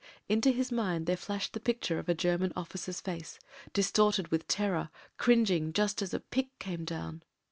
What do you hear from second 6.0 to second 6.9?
as a pick came